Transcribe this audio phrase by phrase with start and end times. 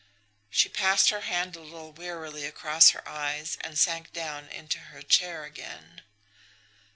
[0.49, 5.03] She passed her hand a little wearily across her eyes and sank down into her
[5.03, 6.01] chair again.